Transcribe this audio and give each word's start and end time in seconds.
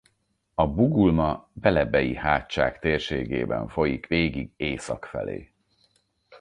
A 0.53 0.67
Bugulma–Belebeji-hátság 0.67 2.79
térségében 2.79 3.67
folyik 3.67 4.07
végig 4.07 4.51
észak 4.55 5.05
felé. 5.05 5.53